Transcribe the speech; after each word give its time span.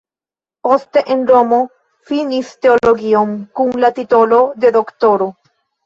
Poste 0.67 1.03
en 1.15 1.21
Romo 1.33 1.59
finis 2.11 2.55
teologion 2.67 3.39
kun 3.61 3.79
la 3.87 3.95
titolo 4.03 4.45
de 4.65 4.77
doktoro. 4.81 5.35